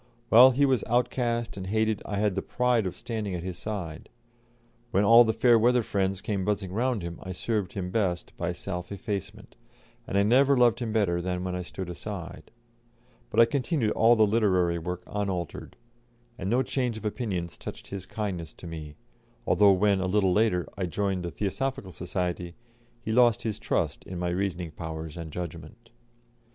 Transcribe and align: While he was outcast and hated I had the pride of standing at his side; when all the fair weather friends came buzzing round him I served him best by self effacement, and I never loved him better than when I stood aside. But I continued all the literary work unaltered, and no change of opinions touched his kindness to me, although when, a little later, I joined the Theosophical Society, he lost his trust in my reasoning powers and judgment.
While 0.29 0.49
he 0.49 0.65
was 0.65 0.83
outcast 0.87 1.57
and 1.57 1.67
hated 1.67 2.01
I 2.05 2.17
had 2.17 2.33
the 2.33 2.41
pride 2.41 2.87
of 2.87 2.95
standing 2.95 3.35
at 3.35 3.43
his 3.43 3.59
side; 3.59 4.09
when 4.89 5.03
all 5.03 5.23
the 5.23 5.31
fair 5.31 5.59
weather 5.59 5.83
friends 5.83 6.23
came 6.23 6.43
buzzing 6.43 6.71
round 6.73 7.03
him 7.03 7.19
I 7.21 7.33
served 7.33 7.73
him 7.73 7.91
best 7.91 8.35
by 8.35 8.51
self 8.51 8.91
effacement, 8.91 9.55
and 10.07 10.17
I 10.17 10.23
never 10.23 10.57
loved 10.57 10.79
him 10.79 10.91
better 10.91 11.21
than 11.21 11.43
when 11.43 11.53
I 11.55 11.61
stood 11.61 11.87
aside. 11.87 12.49
But 13.29 13.41
I 13.41 13.45
continued 13.45 13.91
all 13.91 14.15
the 14.15 14.25
literary 14.25 14.79
work 14.79 15.03
unaltered, 15.05 15.77
and 16.35 16.49
no 16.49 16.63
change 16.63 16.97
of 16.97 17.05
opinions 17.05 17.55
touched 17.55 17.89
his 17.89 18.07
kindness 18.07 18.55
to 18.55 18.65
me, 18.65 18.95
although 19.45 19.71
when, 19.71 19.99
a 19.99 20.07
little 20.07 20.33
later, 20.33 20.67
I 20.75 20.87
joined 20.87 21.21
the 21.23 21.29
Theosophical 21.29 21.91
Society, 21.91 22.55
he 23.03 23.11
lost 23.11 23.43
his 23.43 23.59
trust 23.59 24.03
in 24.05 24.17
my 24.17 24.29
reasoning 24.29 24.71
powers 24.71 25.15
and 25.15 25.31
judgment. 25.31 25.91